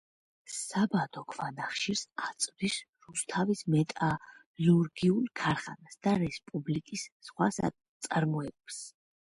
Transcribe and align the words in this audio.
საბადო 0.51 1.21
ქვანახშირს 1.33 2.01
აწვდის 2.29 2.77
რუსთავის 3.09 3.61
მეტალურგიულ 3.75 5.31
ქარხანას 5.43 6.03
და 6.09 6.19
რესპუბლიკის 6.27 7.09
სხვა 7.31 7.53
საწარმოებს. 7.63 8.87